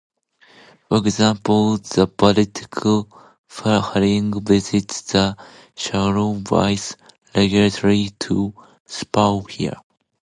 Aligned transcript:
For 0.89 0.97
example, 0.97 1.77
the 1.77 2.07
Baltic 2.07 2.73
Herring 3.53 4.43
visits 4.43 5.03
the 5.03 5.37
shallow 5.77 6.33
bays 6.39 6.97
regularly 7.35 8.09
to 8.21 8.51
spawn 8.87 9.45
here. 9.47 9.77